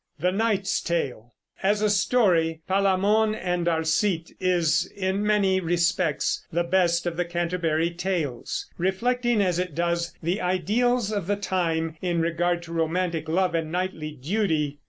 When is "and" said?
3.35-3.67, 13.53-13.71